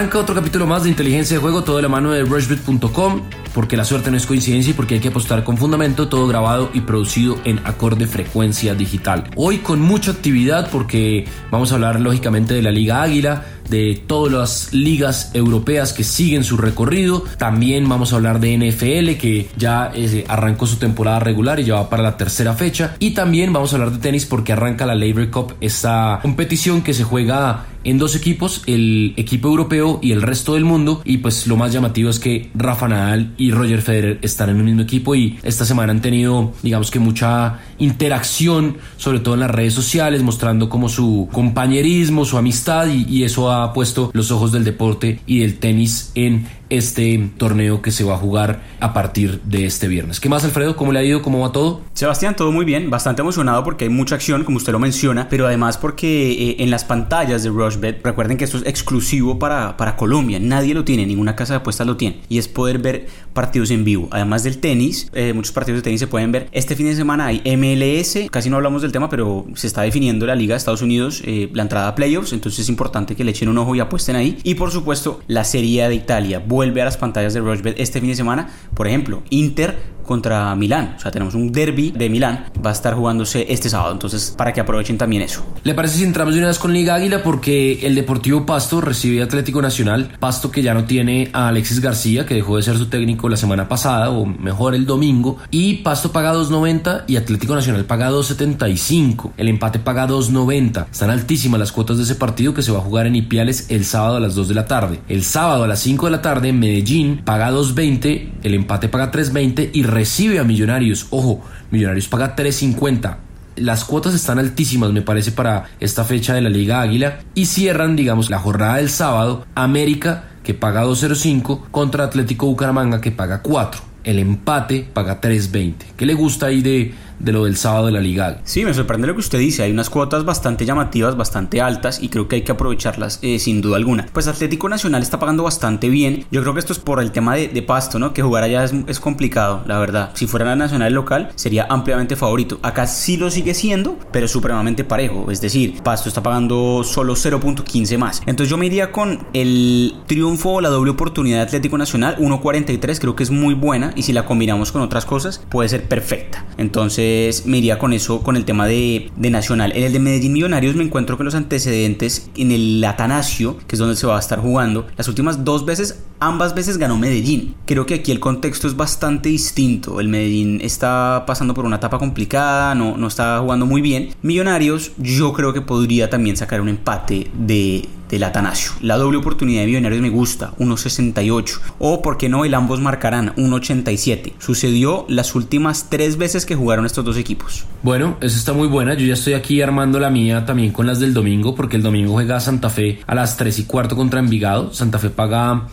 [0.00, 3.20] Otro capítulo más de inteligencia de juego, todo de la mano de rushbit.com,
[3.52, 6.70] porque la suerte no es coincidencia y porque hay que apostar con fundamento, todo grabado
[6.72, 9.24] y producido en acorde frecuencia digital.
[9.36, 14.32] Hoy con mucha actividad porque vamos a hablar lógicamente de la Liga Águila, de todas
[14.32, 17.24] las ligas europeas que siguen su recorrido.
[17.38, 21.74] También vamos a hablar de NFL que ya eh, arrancó su temporada regular y ya
[21.76, 22.96] va para la tercera fecha.
[22.98, 26.94] Y también vamos a hablar de tenis porque arranca la Labor Cup, esta competición que
[26.94, 31.02] se juega en dos equipos, el equipo europeo y el resto del mundo.
[31.04, 34.64] Y pues lo más llamativo es que Rafa Nadal y Roger Federer están en el
[34.64, 39.50] mismo equipo y esta semana han tenido, digamos que mucha interacción, sobre todo en las
[39.50, 44.52] redes sociales, mostrando como su compañerismo, su amistad y, y eso ha puesto los ojos
[44.52, 49.40] del deporte y del tenis en este torneo que se va a jugar a partir
[49.42, 50.20] de este viernes.
[50.20, 50.76] ¿Qué más, Alfredo?
[50.76, 51.22] ¿Cómo le ha ido?
[51.22, 51.82] ¿Cómo va todo?
[51.94, 55.46] Sebastián, todo muy bien, bastante emocionado porque hay mucha acción, como usted lo menciona, pero
[55.46, 59.96] además porque eh, en las pantallas de Rushbet, recuerden que esto es exclusivo para, para
[59.96, 63.70] Colombia, nadie lo tiene, ninguna casa de apuestas lo tiene, y es poder ver partidos
[63.70, 64.08] en vivo.
[64.10, 66.48] Además del tenis, eh, muchos partidos de tenis se pueden ver.
[66.52, 70.26] Este fin de semana hay MLS, casi no hablamos del tema, pero se está definiendo
[70.26, 73.32] la Liga de Estados Unidos, eh, la entrada a playoffs, entonces es importante que le
[73.32, 74.38] echen un ojo y apuesten ahí.
[74.42, 78.10] Y por supuesto, la Serie de Italia vuelve a las pantallas de Rushbet este fin
[78.10, 78.50] de semana.
[78.74, 79.78] Por ejemplo, Inter
[80.10, 80.94] contra Milán.
[80.96, 82.46] O sea, tenemos un derby de Milán.
[82.66, 83.92] Va a estar jugándose este sábado.
[83.92, 85.46] Entonces, para que aprovechen también eso.
[85.62, 87.22] ¿Le parece si entramos de una vez con Liga Águila?
[87.22, 90.16] Porque el Deportivo Pasto recibe Atlético Nacional.
[90.18, 93.36] Pasto que ya no tiene a Alexis García, que dejó de ser su técnico la
[93.36, 95.38] semana pasada, o mejor el domingo.
[95.52, 99.30] Y Pasto paga 2.90 y Atlético Nacional paga 2.75.
[99.36, 100.90] El empate paga 2.90.
[100.90, 103.84] Están altísimas las cuotas de ese partido que se va a jugar en Ipiales el
[103.84, 105.00] sábado a las 2 de la tarde.
[105.08, 109.10] El sábado a las 5 de la tarde en Medellín paga 2.20, el empate paga
[109.10, 111.06] 3.20 y recibe a Millonarios.
[111.10, 113.16] Ojo, Millonarios paga 3.50.
[113.56, 117.20] Las cuotas están altísimas, me parece, para esta fecha de la Liga Águila.
[117.34, 123.10] Y cierran, digamos, la jornada del sábado, América, que paga 2.05, contra Atlético Bucaramanga, que
[123.10, 123.82] paga 4.
[124.04, 125.74] El empate paga 3.20.
[125.96, 128.40] ¿Qué le gusta ahí de, de lo del sábado de la Liga.
[128.44, 129.62] Sí, me sorprende lo que usted dice.
[129.62, 133.60] Hay unas cuotas bastante llamativas, bastante altas y creo que hay que aprovecharlas eh, sin
[133.60, 134.06] duda alguna.
[134.12, 136.24] Pues Atlético Nacional está pagando bastante bien.
[136.30, 138.12] Yo creo que esto es por el tema de, de Pasto, ¿no?
[138.12, 140.10] Que jugar allá es, es, complicado, la verdad.
[140.14, 142.58] Si fuera la Nacional local, sería ampliamente favorito.
[142.62, 145.30] Acá sí lo sigue siendo, pero supremamente parejo.
[145.30, 148.22] Es decir, Pasto está pagando solo 0.15 más.
[148.26, 152.98] Entonces yo me iría con el triunfo o la doble oportunidad de Atlético Nacional, 1.43.
[152.98, 156.44] Creo que es muy buena y si la combinamos con otras cosas, puede ser perfecta.
[156.56, 157.09] Entonces,
[157.44, 159.72] me iría con eso, con el tema de, Nacional.
[159.74, 163.78] En el de Medellín Millonarios me encuentro con los antecedentes en el Atanasio, que es
[163.78, 164.86] donde se va a estar jugando.
[164.96, 167.54] Las últimas dos veces, ambas veces ganó Medellín.
[167.66, 170.00] Creo que aquí el contexto es bastante distinto.
[170.00, 174.10] El Medellín está pasando por una etapa complicada, no, no está jugando muy bien.
[174.22, 178.72] Millonarios, yo creo que podría también sacar un empate de del Atanasio.
[178.80, 181.60] La doble oportunidad de Millonarios me gusta, 1.68.
[181.78, 184.34] O, por qué no, el ambos marcarán, 1.87.
[184.38, 187.64] Sucedió las últimas tres veces que jugaron estos dos equipos.
[187.82, 188.94] Bueno, eso está muy buena.
[188.94, 192.12] Yo ya estoy aquí armando la mía también con las del domingo, porque el domingo
[192.12, 194.72] juega Santa Fe a las 3 y cuarto contra Envigado.
[194.72, 195.68] Santa Fe paga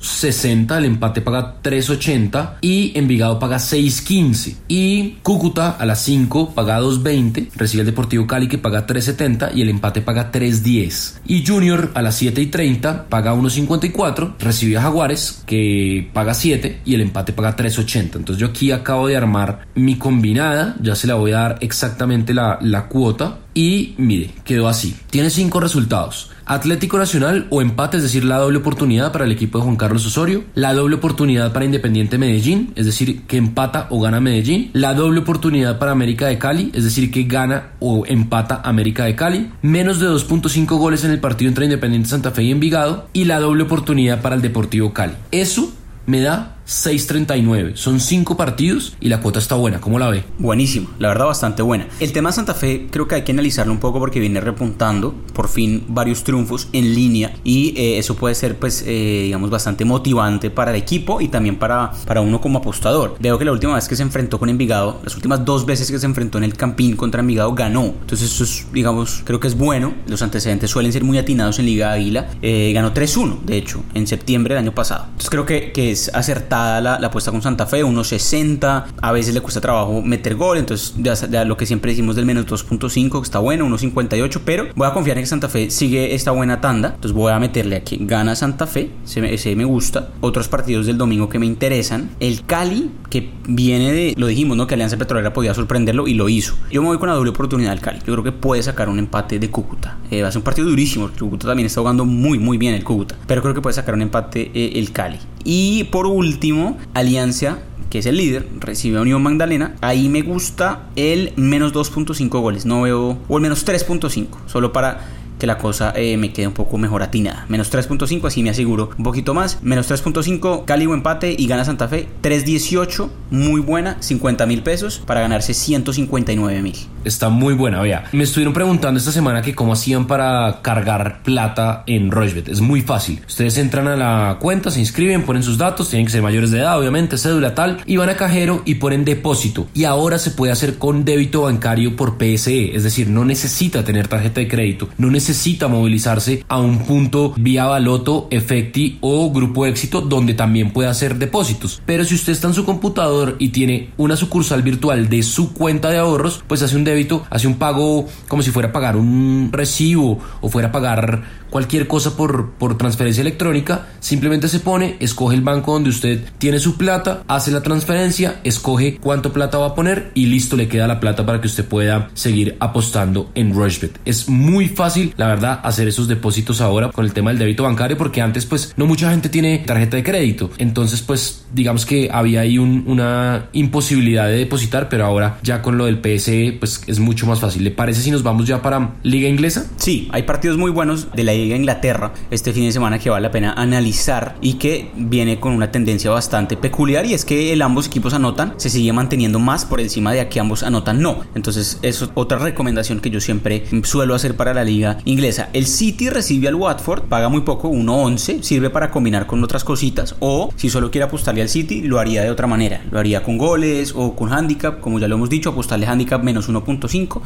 [0.00, 4.56] 1.60, el empate paga 3.80 y Envigado paga 6.15.
[4.68, 9.62] Y Cúcuta a las 5 paga 2.20, recibe el Deportivo Cali que paga 3.70 y
[9.62, 11.20] el empate paga 3.10.
[11.26, 16.80] Y Junior a las 7 y 30 paga 1.54, recibe a Jaguares que paga 7
[16.84, 18.16] y el empate paga 3.80.
[18.16, 22.34] Entonces yo aquí acabo de armar mi combinada, ya se la voy a dar exactamente
[22.34, 24.96] la, la cuota y mire, quedó así.
[25.10, 26.30] Tiene cinco resultados.
[26.46, 30.04] Atlético Nacional o empate, es decir, la doble oportunidad para el equipo de Juan Carlos
[30.04, 34.94] Osorio, la doble oportunidad para Independiente Medellín, es decir, que empata o gana Medellín, la
[34.94, 39.50] doble oportunidad para América de Cali, es decir, que gana o empata América de Cali,
[39.62, 43.38] menos de 2.5 goles en el partido entre Independiente Santa Fe y Envigado, y la
[43.38, 45.14] doble oportunidad para el Deportivo Cali.
[45.30, 45.72] Eso
[46.06, 47.74] me da 6.39.
[47.74, 49.80] Son 5 partidos y la cuota está buena.
[49.80, 50.22] ¿Cómo la ve?
[50.38, 51.88] Buenísimo, la verdad bastante buena.
[51.98, 55.12] El tema de Santa Fe creo que hay que analizarlo un poco porque viene repuntando
[55.34, 59.84] por fin varios triunfos en línea y eh, eso puede ser pues eh, digamos bastante
[59.84, 63.16] motivante para el equipo y también para, para uno como apostador.
[63.18, 65.98] Veo que la última vez que se enfrentó con Envigado, las últimas dos veces que
[65.98, 67.86] se enfrentó en el Campín contra Envigado ganó.
[68.00, 69.92] Entonces eso es digamos creo que es bueno.
[70.06, 72.30] Los antecedentes suelen ser muy atinados en Liga Águila.
[72.42, 75.06] Eh, ganó 3-1 de hecho en septiembre del año pasado.
[75.06, 78.84] Entonces creo que, que es acertado la, apuesta con Santa Fe, 1.60.
[79.00, 82.46] A veces le cuesta trabajo meter gol, entonces ya, lo que siempre decimos del menos
[82.46, 84.40] 2.5, que está bueno, 1.58.
[84.44, 86.92] Pero voy a confiar en que Santa Fe sigue esta buena tanda.
[86.94, 87.98] Entonces voy a meterle aquí.
[88.00, 90.08] Gana Santa Fe, ese, me gusta.
[90.20, 92.10] Otros partidos del domingo que me interesan.
[92.20, 94.66] El Cali, que viene de, lo dijimos, ¿no?
[94.66, 96.54] Que Alianza Petrolera podía sorprenderlo y lo hizo.
[96.70, 97.98] Yo me voy con la doble oportunidad del Cali.
[98.00, 99.98] Yo creo que puede sacar un empate de Cúcuta.
[100.10, 101.10] Eh, va a ser un partido durísimo.
[101.18, 103.16] Cúcuta también está jugando muy, muy bien el Cúcuta.
[103.26, 105.18] Pero creo que puede sacar un empate eh, el Cali.
[105.44, 107.58] Y por último, Alianza
[107.90, 109.74] que es el líder, recibe a Unión Magdalena.
[109.80, 112.64] Ahí me gusta el menos 2.5 goles.
[112.64, 113.18] No veo.
[113.28, 114.28] O el menos 3.5.
[114.46, 115.00] Solo para
[115.40, 117.46] que la cosa eh, me quede un poco mejor atinada.
[117.48, 119.58] Menos 3.5, así me aseguro un poquito más.
[119.62, 122.06] Menos 3.5, Cali o empate y gana Santa Fe.
[122.22, 126.76] 3.18, muy buena, 50 mil pesos para ganarse 159 mil.
[127.04, 128.04] Está muy buena, vea.
[128.12, 132.48] Me estuvieron preguntando esta semana que cómo hacían para cargar plata en Rochebet.
[132.48, 133.20] Es muy fácil.
[133.26, 136.58] Ustedes entran a la cuenta, se inscriben, ponen sus datos, tienen que ser mayores de
[136.58, 139.68] edad, obviamente, cédula tal, y van a cajero y ponen depósito.
[139.74, 144.08] Y ahora se puede hacer con débito bancario por PSE, es decir, no necesita tener
[144.08, 150.00] tarjeta de crédito, no necesita movilizarse a un punto vía Baloto, Efecti o Grupo Éxito
[150.00, 151.82] donde también puede hacer depósitos.
[151.86, 155.90] Pero si usted está en su computador y tiene una sucursal virtual de su cuenta
[155.90, 159.50] de ahorros, pues hace un débito, hace un pago como si fuera a pagar un
[159.52, 165.34] recibo o fuera a pagar cualquier cosa por, por transferencia electrónica, simplemente se pone, escoge
[165.34, 169.74] el banco donde usted tiene su plata, hace la transferencia, escoge cuánto plata va a
[169.74, 173.98] poner y listo, le queda la plata para que usted pueda seguir apostando en Rushbet.
[174.04, 177.96] Es muy fácil la verdad, hacer esos depósitos ahora con el tema del débito bancario,
[177.96, 180.50] porque antes, pues, no mucha gente tiene tarjeta de crédito.
[180.58, 185.86] Entonces, pues, digamos que había ahí una imposibilidad de depositar, pero ahora ya con lo
[185.86, 187.64] del PSE, pues, es mucho más fácil.
[187.64, 189.66] ¿Le parece si nos vamos ya para Liga Inglesa?
[189.76, 193.22] Sí, hay partidos muy buenos de la Liga Inglaterra este fin de semana que vale
[193.22, 197.62] la pena analizar y que viene con una tendencia bastante peculiar y es que el
[197.62, 201.20] ambos equipos anotan, se sigue manteniendo más por encima de aquí ambos anotan no.
[201.34, 205.50] Entonces, eso es otra recomendación que yo siempre suelo hacer para la Liga inglesa.
[205.52, 210.16] El City recibe al Watford, paga muy poco, 1.11, sirve para combinar con otras cositas.
[210.20, 212.82] O si solo quiere apostarle al City, lo haría de otra manera.
[212.90, 216.48] Lo haría con goles o con handicap, como ya lo hemos dicho, apostarle handicap menos
[216.48, 216.69] 1.5.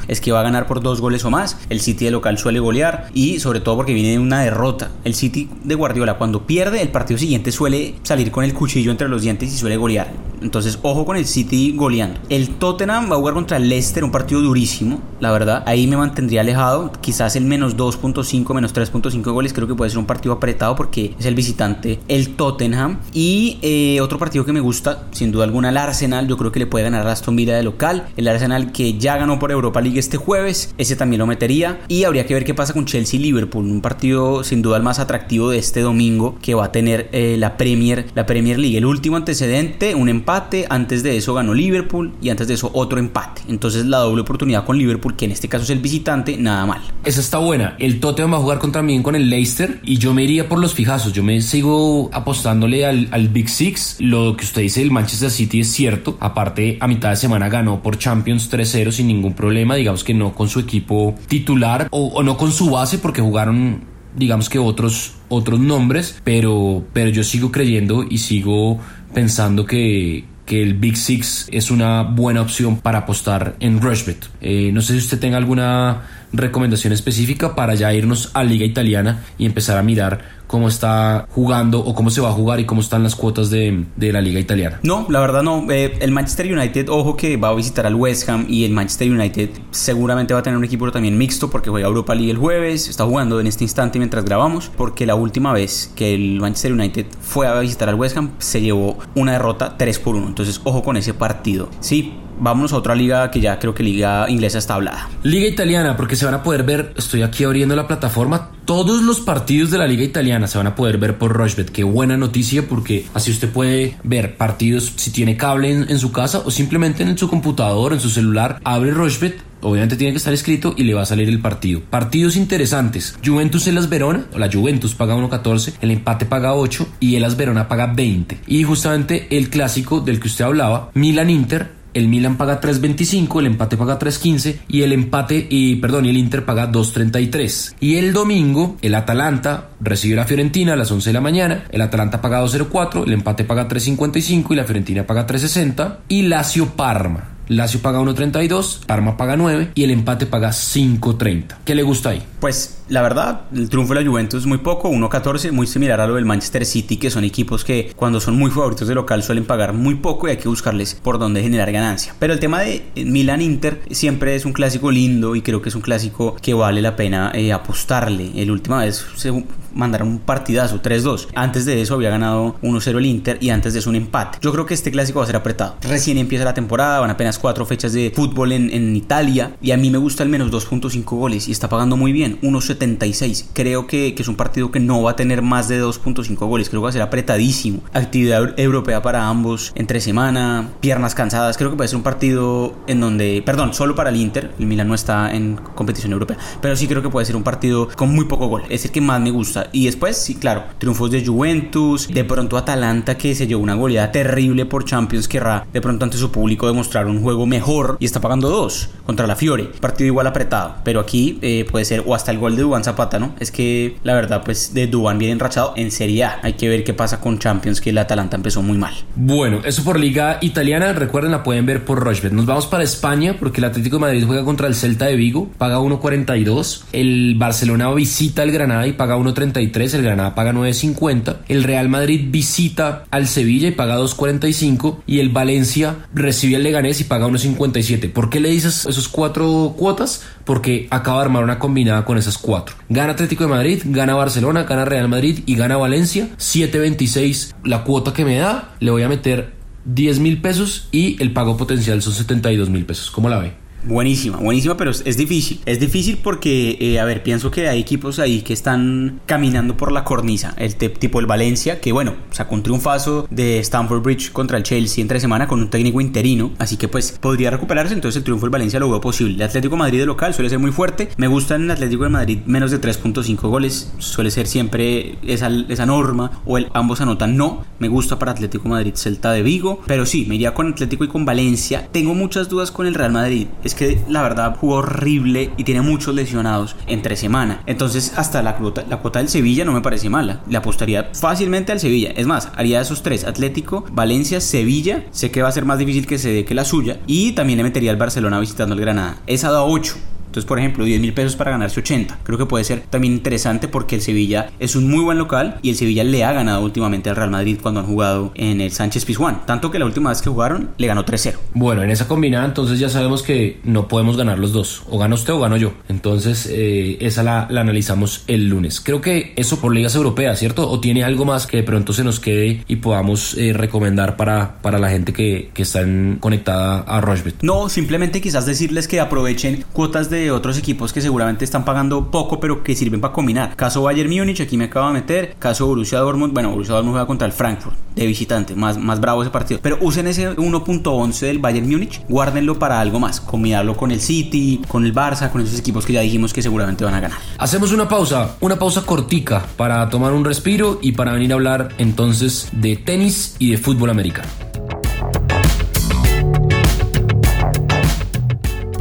[0.08, 1.58] Es que va a ganar por dos goles o más.
[1.69, 4.91] El City de local suele golear y sobre todo porque viene de una derrota.
[5.05, 9.08] El City de Guardiola cuando pierde el partido siguiente suele salir con el cuchillo entre
[9.08, 10.12] los dientes y suele golear.
[10.44, 12.20] Entonces, ojo con el City goleando.
[12.29, 15.64] El Tottenham va a jugar contra el Leicester, un partido durísimo, la verdad.
[15.67, 16.93] Ahí me mantendría alejado.
[17.00, 19.55] Quizás el menos 2.5, menos 3.5 goles.
[19.55, 22.99] Creo que puede ser un partido apretado porque es el visitante, el Tottenham.
[23.14, 26.29] Y eh, otro partido que me gusta, sin duda alguna, el Arsenal.
[26.29, 28.08] Yo creo que le puede ganar a Aston Villa de local.
[28.19, 30.75] El Arsenal que ya ganó por Europa League este jueves.
[30.76, 31.81] Ese también lo metería.
[31.88, 33.64] Y habría que ver qué pasa con Chelsea y Liverpool.
[33.64, 37.37] Un partido sin duda el más atractivo de este domingo que va a tener eh,
[37.38, 38.76] la Premier, la Premier League.
[38.76, 40.34] El último antecedente, un empate.
[40.71, 43.43] Antes de eso ganó Liverpool y antes de eso otro empate.
[43.49, 46.81] Entonces la doble oportunidad con Liverpool, que en este caso es el visitante, nada mal.
[47.05, 50.15] Esa está buena el Tottenham va a jugar contra mí con el Leicester y yo
[50.15, 51.13] me iría por los fijazos.
[51.13, 53.97] Yo me sigo apostándole al, Big Six.
[54.01, 56.17] Lo que usted dice del Manchester City es cierto.
[56.21, 59.75] Aparte, a mitad de semana ganó por Champions 3-0 sin ningún problema.
[59.75, 64.49] Digamos que no con su equipo titular o, no con su base porque jugaron digamos
[64.49, 68.79] que otros otros nombres, pero pero yo sigo creyendo y sigo
[69.14, 74.28] pensando que que el Big Six es una buena opción para apostar en Rushbet.
[74.40, 76.02] Eh, no sé si usted tenga alguna
[76.37, 81.81] recomendación específica para ya irnos a Liga Italiana y empezar a mirar cómo está jugando
[81.81, 84.79] o cómo se va a jugar y cómo están las cuotas de, la liga italiana.
[84.83, 85.67] No, la verdad no.
[85.71, 89.11] Eh, el Manchester United, ojo que va a visitar al West Ham y el Manchester
[89.11, 92.88] United seguramente va a tener un equipo también mixto porque juega Europa League el jueves,
[92.88, 97.07] está jugando en este instante mientras grabamos, porque la última vez que el Manchester United
[97.21, 100.29] fue a visitar al West Ham se llevó una derrota 3 por 1.
[100.29, 101.69] Entonces, ojo con ese partido.
[101.81, 105.09] Sí, vámonos a otra liga que ya creo que liga inglesa está hablada.
[105.23, 109.21] Liga italiana, porque se van a poder ver, estoy aquí abriendo la plataforma, todos los
[109.21, 111.71] partidos de la liga italiana se van a poder ver por Rushbet.
[111.71, 116.43] Qué buena noticia porque así usted puede ver partidos si tiene cable en, su casa
[116.45, 120.75] o simplemente en su computador, en su celular, abre Rushbet obviamente tiene que estar escrito
[120.76, 121.81] y le va a salir el partido.
[121.88, 123.17] Partidos interesantes.
[123.25, 127.87] Juventus Elas Verona, la Juventus paga 1.14, el empate paga 8 y Elas Verona paga
[127.87, 128.41] 20.
[128.47, 133.47] Y justamente el clásico del que usted hablaba, Milan Inter, el Milan paga 3.25, el
[133.47, 137.77] empate paga 3.15 y el empate, y perdón, y el Inter paga 2.33.
[137.81, 141.81] Y el domingo, el Atalanta recibe la Fiorentina a las 11 de la mañana, el
[141.81, 147.35] Atalanta paga 2.04, el empate paga 3.55 y la Fiorentina paga 3.60 y Lazio Parma
[147.49, 151.57] Lazio paga 1.32, Parma paga 9 y el empate paga 5.30.
[151.65, 152.23] ¿Qué le gusta ahí?
[152.41, 156.07] Pues la verdad, el triunfo de la Juventus es muy poco, 1.14, muy similar a
[156.07, 159.47] lo del Manchester City, que son equipos que cuando son muy favoritos de local suelen
[159.47, 162.14] pagar muy poco y hay que buscarles por dónde generar ganancia.
[162.19, 165.81] Pero el tema de Milan-Inter siempre es un clásico lindo y creo que es un
[165.81, 168.33] clásico que vale la pena eh, apostarle.
[168.35, 169.33] El última vez se
[169.73, 171.29] mandaron un partidazo, 3-2.
[171.35, 174.38] Antes de eso había ganado 1-0 el Inter y antes de eso un empate.
[174.43, 175.76] Yo creo que este clásico va a ser apretado.
[175.81, 179.76] Recién empieza la temporada, van apenas cuatro fechas de fútbol en, en Italia y a
[179.76, 182.38] mí me gusta al menos 2.5 goles y está pagando muy bien,
[182.78, 183.47] 1.76.
[183.52, 186.69] Creo que, que, es un partido que no va a tener más de 2.5 goles,
[186.69, 187.81] creo que va a ser apretadísimo.
[187.93, 193.00] Actividad europea para ambos entre semana, piernas cansadas, creo que a ser un partido en
[193.00, 196.87] donde, perdón, solo para el Inter, el Milan no está en competición europea, pero sí
[196.87, 199.31] creo que puede ser un partido con muy poco gol, es el que más me
[199.31, 199.69] gusta.
[199.73, 204.12] Y después, sí, claro, triunfos de Juventus, de pronto Atalanta que se llevó una goleada
[204.12, 207.97] terrible por Champions, querrá de pronto ante su público demostrar un juego mejor.
[208.00, 212.02] Y está pagando dos contra la Fiore, partido igual apretado, pero aquí eh, puede ser
[212.07, 213.35] o hasta el gol de Duban Zapata, ¿no?
[213.40, 216.14] Es que la verdad, pues de Duban bien enrachado en Serie.
[216.42, 218.94] Hay que ver qué pasa con Champions, que el Atalanta empezó muy mal.
[219.16, 222.33] Bueno, eso por Liga Italiana, recuerden, la pueden ver por Rochbet.
[222.33, 225.50] Nos vamos para España porque el Atlético de Madrid juega contra el Celta de Vigo,
[225.59, 226.85] paga 1.42.
[226.92, 229.94] El Barcelona visita al Granada y paga 1.33.
[229.94, 231.37] El Granada paga 9.50.
[231.49, 234.99] El Real Madrid visita al Sevilla y paga 2.45.
[235.06, 238.11] Y el Valencia recibe al Leganés y paga 1.57.
[238.12, 240.23] ¿Por qué le dices esos cuatro cuotas?
[240.44, 242.53] Porque acaba de armar una combinada con esas cuatro.
[242.88, 246.28] Gana Atlético de Madrid, gana Barcelona, gana Real Madrid y gana Valencia.
[246.38, 248.75] 7.26 la cuota que me da.
[248.80, 249.52] Le voy a meter
[249.84, 253.11] 10 mil pesos y el pago potencial son 72 mil pesos.
[253.11, 253.63] ¿Cómo la ve?
[253.87, 255.61] Buenísima, buenísima, pero es, difícil.
[255.67, 259.93] Es difícil porque, eh, a ver, pienso que hay equipos ahí que están caminando por
[259.93, 260.55] la cornisa.
[260.57, 265.03] El tipo el Valencia, que bueno, sacó un triunfazo de Stamford Bridge contra el Chelsea
[265.03, 266.53] entre semana con un técnico interino.
[266.59, 267.95] Así que pues podría recuperarse.
[267.95, 269.35] Entonces el triunfo del Valencia lo veo posible.
[269.35, 271.11] El Atlético Madrid local suele ser muy fuerte.
[271.17, 273.93] Me gusta en el Atlético de Madrid menos de 3.5 goles.
[273.99, 276.43] Suele ser siempre esa, esa norma.
[276.47, 277.64] O ambos anotan no.
[277.79, 279.83] Me gusta para Atlético Madrid Celta de Vigo.
[279.87, 281.88] Pero sí, me iría con Atlético y con Valencia.
[281.93, 283.49] Tengo muchas dudas con el Real Madrid.
[283.62, 287.62] Es que la verdad jugó horrible y tiene muchos lesionados entre semana.
[287.66, 290.40] Entonces, hasta la cuota, la cuota del Sevilla no me parece mala.
[290.49, 292.12] Le apostaría fácilmente al Sevilla.
[292.16, 295.04] Es más, haría esos tres: Atlético, Valencia, Sevilla.
[295.11, 296.99] Sé que va a ser más difícil que se dé que la suya.
[297.07, 299.19] Y también le metería al Barcelona visitando el Granada.
[299.26, 300.13] Esa da 8.
[300.35, 302.19] Entonces, por ejemplo, 10 mil pesos para ganarse 80.
[302.25, 305.71] Creo que puede ser también interesante porque el Sevilla es un muy buen local y
[305.71, 309.05] el Sevilla le ha ganado últimamente al Real Madrid cuando han jugado en el Sánchez
[309.05, 309.47] Pizjuán.
[309.47, 311.37] Tanto que la última vez que jugaron le ganó 3-0.
[311.55, 314.83] Bueno, en esa combinada entonces ya sabemos que no podemos ganar los dos.
[314.91, 315.75] O gana usted o gano yo.
[315.88, 318.81] Entonces eh, esa la, la, analizamos el lunes.
[318.81, 320.69] Creo que eso por ligas europeas, ¿cierto?
[320.69, 324.61] O tiene algo más que de pronto se nos quede y podamos eh, recomendar para,
[324.62, 325.85] para la gente que, que está
[326.19, 327.37] conectada a Rochbet.
[327.43, 332.40] No, simplemente quizás decirles que aprovechen cuotas de otros equipos que seguramente están pagando poco,
[332.40, 333.57] pero que sirven para combinar.
[333.57, 335.37] Caso Bayern Múnich, aquí me acabo de meter.
[335.38, 339.23] Caso Borussia Dortmund, bueno, Borussia Dortmund juega contra el Frankfurt de visitante, más, más bravo
[339.23, 339.61] ese partido.
[339.62, 344.61] Pero usen ese 1.11 del Bayern Múnich, guárdenlo para algo más, combinarlo con el City,
[344.69, 347.19] con el Barça, con esos equipos que ya dijimos que seguramente van a ganar.
[347.38, 351.69] Hacemos una pausa, una pausa cortica para tomar un respiro y para venir a hablar
[351.78, 354.28] entonces de tenis y de fútbol americano.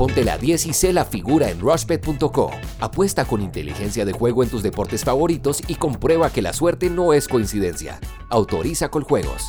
[0.03, 2.51] Ponte la 10 y sé la figura en rushbet.co.
[2.81, 7.13] Apuesta con inteligencia de juego en tus deportes favoritos y comprueba que la suerte no
[7.13, 8.01] es coincidencia.
[8.27, 9.45] Autoriza con juegos.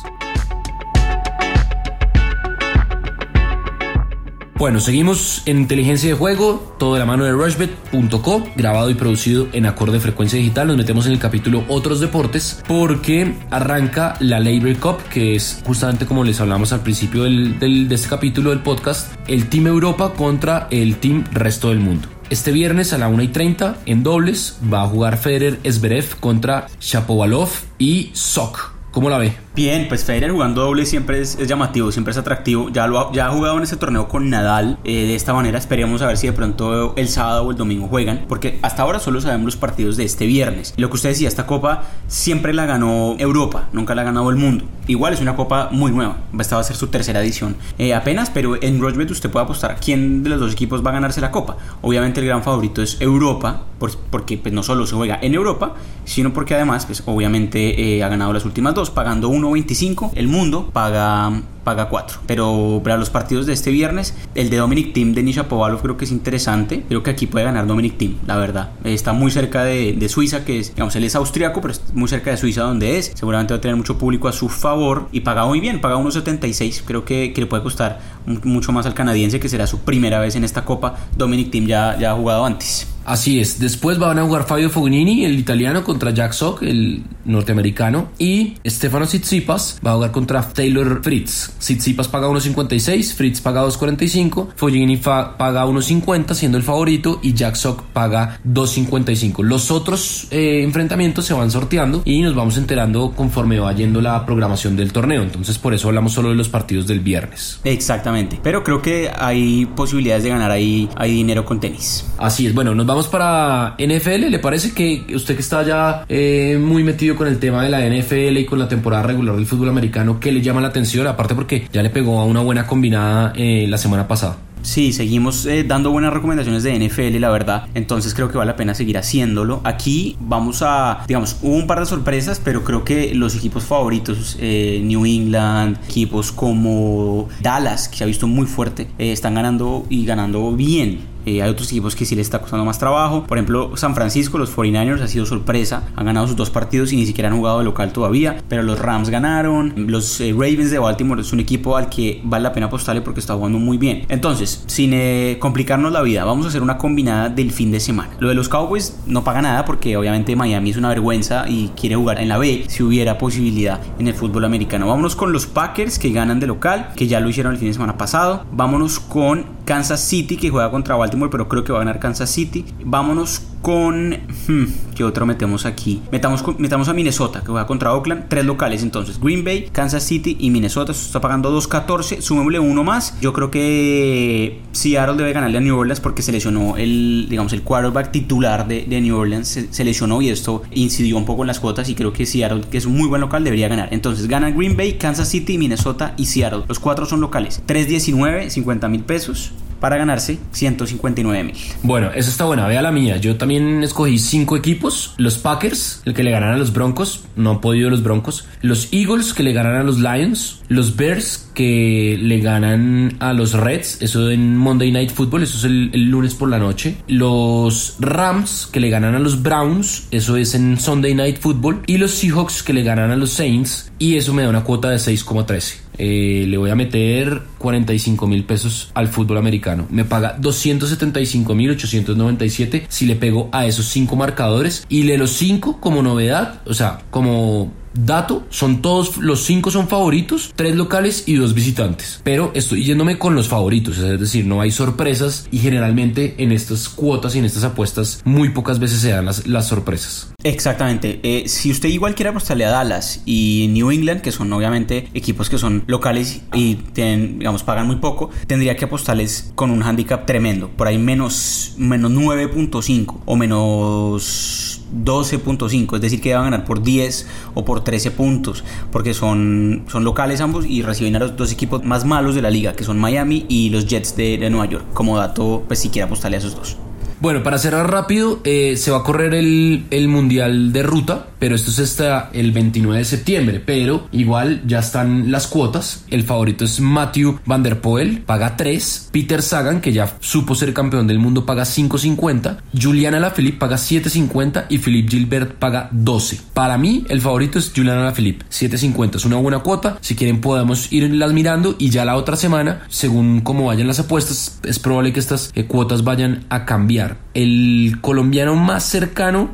[4.57, 9.49] Bueno, seguimos en inteligencia de juego, todo de la mano de rushbet.co, grabado y producido
[9.51, 10.67] en acorde de frecuencia digital.
[10.67, 16.05] Nos metemos en el capítulo Otros Deportes porque arranca la Labor Cup, que es justamente
[16.05, 20.13] como les hablamos al principio del, del, de este capítulo del podcast, el Team Europa
[20.13, 22.07] contra el Team Resto del Mundo.
[22.29, 26.67] Este viernes a la 1 y 30 en dobles va a jugar Federer Esberev contra
[26.79, 28.71] Shapovalov y Sok.
[28.91, 29.44] ¿Cómo la ve?
[29.55, 32.67] Bien, pues Federer jugando doble siempre es, llamativo, siempre es atractivo.
[32.71, 34.77] Ya, lo ha, ya ha jugado en ese torneo con Nadal.
[34.83, 37.87] Eh, de esta manera esperemos a ver si de pronto el sábado o el domingo
[37.87, 38.25] juegan.
[38.27, 40.73] Porque hasta ahora solo sabemos los partidos de este viernes.
[40.75, 44.35] Lo que usted decía, esta copa siempre la ganó Europa, nunca la ha ganado el
[44.35, 44.65] mundo.
[44.87, 46.17] Igual es una copa muy nueva.
[46.37, 49.77] Esta va a ser su tercera edición eh, apenas, pero en Rochbet usted puede apostar
[49.79, 51.55] quién de los dos equipos va a ganarse la copa.
[51.81, 53.63] Obviamente el gran favorito es Europa,
[54.11, 58.09] porque pues, no solo se juega en Europa, sino porque además, pues obviamente eh, ha
[58.09, 62.21] ganado las últimas dos, pagando 1.25, el mundo paga paga 4.
[62.27, 65.97] Pero para los partidos de este viernes, el de Dominic Team de Nisha Povalov creo
[65.97, 66.85] que es interesante.
[66.87, 68.69] Creo que aquí puede ganar Dominic Team, la verdad.
[68.85, 72.31] Está muy cerca de, Suiza, que es, digamos, él es austriaco, pero es muy cerca
[72.31, 73.11] de Suiza donde es.
[73.15, 76.83] Seguramente va a tener mucho público a su favor y paga muy bien, paga 1.76.
[76.85, 77.99] Creo que, que, le puede costar
[78.43, 80.95] mucho más al canadiense, que será su primera vez en esta copa.
[81.17, 82.94] Dominic Team ya, ya ha jugado antes.
[83.05, 83.59] Así es.
[83.59, 88.09] Después van a jugar Fabio Fognini, el italiano, contra Jack Sock, el norteamericano.
[88.17, 91.51] Y Stefano Tsitsipas va a jugar contra Taylor Fritz.
[91.59, 97.83] Tsitsipas paga 1.56, Fritz paga 2.45, Fognini paga 1.50 siendo el favorito y Jack Sock
[97.93, 99.43] paga 2.55.
[99.43, 104.25] Los otros eh, enfrentamientos se van sorteando y nos vamos enterando conforme va yendo la
[104.25, 105.21] programación del torneo.
[105.21, 107.59] Entonces por eso hablamos solo de los partidos del viernes.
[107.63, 108.39] Exactamente.
[108.41, 112.05] Pero creo que hay posibilidades de ganar ahí, hay dinero con tenis.
[112.17, 112.53] Así es.
[112.53, 114.29] Bueno, nos vamos para NFL.
[114.29, 117.85] ¿Le parece que usted que está ya eh, muy metido con el tema de la
[117.85, 121.05] NFL y con la temporada regular del fútbol americano, ¿qué le llama la atención?
[121.05, 124.37] Aparte porque ya le pegó a una buena combinada eh, la semana pasada.
[124.61, 127.67] Sí, seguimos eh, dando buenas recomendaciones de NFL, la verdad.
[127.75, 129.61] Entonces creo que vale la pena seguir haciéndolo.
[129.63, 134.37] Aquí vamos a, digamos, hubo un par de sorpresas, pero creo que los equipos favoritos,
[134.39, 140.51] New England, equipos como Dallas, que se ha visto muy fuerte, están ganando y ganando
[140.53, 141.14] bien.
[141.25, 143.25] Eh, hay otros equipos que sí les está costando más trabajo.
[143.27, 145.83] Por ejemplo, San Francisco, los 49ers ha sido sorpresa.
[145.95, 148.37] Han ganado sus dos partidos y ni siquiera han jugado de local todavía.
[148.47, 149.73] Pero los Rams ganaron.
[149.75, 153.19] Los eh, Ravens de Baltimore es un equipo al que vale la pena apostarle porque
[153.19, 154.05] está jugando muy bien.
[154.09, 158.11] Entonces, sin eh, complicarnos la vida, vamos a hacer una combinada del fin de semana.
[158.19, 161.95] Lo de los Cowboys no paga nada porque obviamente Miami es una vergüenza y quiere
[161.95, 164.87] jugar en la B si hubiera posibilidad en el fútbol americano.
[164.87, 167.73] Vámonos con los Packers que ganan de local, que ya lo hicieron el fin de
[167.73, 168.45] semana pasado.
[168.51, 172.29] Vámonos con Kansas City que juega contra Baltimore, pero creo que va a ganar Kansas
[172.29, 172.65] City.
[172.83, 174.11] Vámonos con...
[174.47, 176.01] Hmm, ¿Qué otro metemos aquí?
[176.11, 178.25] Metamos, metamos a Minnesota, que juega contra Oakland.
[178.29, 179.19] Tres locales entonces.
[179.19, 180.91] Green Bay, Kansas City y Minnesota.
[180.91, 182.21] Esto está pagando 2.14.
[182.21, 183.19] Sumémosle uno más.
[183.21, 187.63] Yo creo que Seattle debe ganarle a New Orleans porque se lesionó el, digamos, el
[187.63, 189.47] quarterback titular de, de New Orleans.
[189.69, 192.77] Se, lesionó y esto incidió un poco en las cuotas y creo que Seattle, que
[192.77, 193.89] es un muy buen local, debería ganar.
[193.91, 196.63] Entonces gana Green Bay, Kansas City, Minnesota y Seattle.
[196.67, 197.61] Los cuatro son locales.
[197.67, 201.55] 3.19, 50 mil pesos para ganarse 159 mil.
[201.83, 203.17] Bueno, eso está buena, vea la mía.
[203.17, 205.13] Yo también escogí cinco equipos.
[205.17, 208.47] Los Packers, el que le ganan a los Broncos, no han podido los Broncos.
[208.61, 210.61] Los Eagles, que le ganan a los Lions.
[210.67, 215.63] Los Bears, que le ganan a los Reds, eso en Monday Night Football, eso es
[215.63, 216.97] el, el lunes por la noche.
[217.07, 221.81] Los Rams, que le ganan a los Browns, eso es en Sunday Night Football.
[221.87, 224.89] Y los Seahawks, que le ganan a los Saints, y eso me da una cuota
[224.89, 225.84] de 6,13.
[225.97, 229.87] Eh, le voy a meter 45 mil pesos al fútbol americano.
[229.89, 234.85] Me paga 275 mil 897 si le pego a esos cinco marcadores.
[234.89, 239.87] Y de los cinco, como novedad, o sea, como dato, son todos, los cinco son
[239.87, 242.21] favoritos, tres locales y dos visitantes.
[242.23, 246.89] Pero estoy yéndome con los favoritos, es decir, no hay sorpresas y generalmente en estas
[246.89, 250.29] cuotas y en estas apuestas muy pocas veces se dan las, las sorpresas.
[250.43, 251.19] Exactamente.
[251.23, 255.49] Eh, si usted igual quiere apostarle a Dallas y New England, que son obviamente equipos
[255.49, 260.25] que son locales y tienen, digamos, pagan muy poco, tendría que apostarles con un handicap
[260.25, 260.69] tremendo.
[260.69, 265.95] Por ahí menos, menos 9.5 o menos 12.5.
[265.95, 268.63] Es decir, que van a ganar por 10 o por 13 puntos.
[268.91, 272.49] Porque son, son locales ambos y reciben a los dos equipos más malos de la
[272.49, 274.85] liga, que son Miami y los Jets de, Nueva York.
[274.93, 276.77] Como dato, pues si quiere apostarle a esos dos.
[277.19, 281.55] Bueno, para cerrar rápido, eh, se va a correr el, el, Mundial de Ruta, pero
[281.55, 283.61] esto es hasta el 29 de septiembre.
[283.65, 286.03] Pero igual ya están las cuotas.
[286.09, 289.09] El favorito es Matthew Van Der Poel, paga 3.
[289.11, 292.57] Peter Sagan, que ya supo ser campeón del mundo, paga 5.50.
[292.79, 296.39] Juliana Alaphilippe paga 7.50 y Philippe Gilbert paga 12.
[296.53, 299.15] Para mí, el favorito es Juliana Alaphilippe, 7.50.
[299.15, 299.97] Es una buena cuota.
[300.01, 304.59] Si quieren, podemos irlas mirando y ya la otra semana, según cómo vayan las apuestas,
[304.63, 307.04] es probable que estas eh, cuotas vayan a cambiar.
[307.33, 309.49] El colombiano más cercano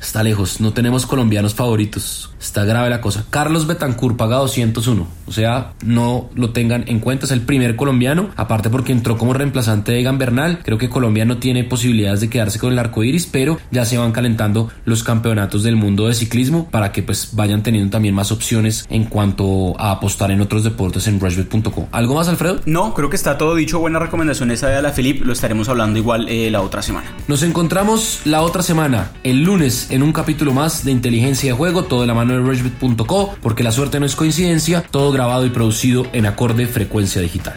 [0.00, 0.60] está lejos.
[0.60, 2.30] No tenemos colombianos favoritos.
[2.40, 3.24] Está grave la cosa.
[3.30, 5.06] Carlos Betancourt paga 201.
[5.26, 7.26] O sea, no lo tengan en cuenta.
[7.26, 8.30] Es el primer colombiano.
[8.36, 10.60] Aparte porque entró como reemplazante de Egan Bernal.
[10.64, 13.26] Creo que Colombia no tiene posibilidades de quedarse con el arco iris.
[13.26, 16.68] Pero ya se van calentando los campeonatos del mundo de ciclismo.
[16.70, 21.06] Para que pues vayan teniendo también más opciones en cuanto a apostar en otros deportes
[21.08, 21.86] en rushbet.com.
[21.92, 22.60] ¿Algo más, Alfredo?
[22.66, 23.78] No, creo que está todo dicho.
[23.78, 25.24] Buenas recomendaciones a la Felipe.
[25.24, 27.14] Lo estaremos hablando igual eh, la otra semana.
[27.28, 31.82] Nos encontramos la otra semana, el lunes, en un capítulo más de Inteligencia de Juego.
[31.82, 33.34] Todo de la mano de rushbet.co.
[33.42, 34.84] Porque la suerte no es coincidencia.
[34.88, 37.56] Todo grabado y producido en acorde frecuencia digital.